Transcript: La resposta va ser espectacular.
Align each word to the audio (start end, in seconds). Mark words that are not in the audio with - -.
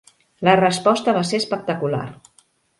La 0.47 0.55
resposta 0.61 1.15
va 1.19 1.23
ser 1.33 1.43
espectacular. 1.43 2.05